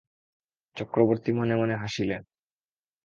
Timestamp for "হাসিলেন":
1.75-2.21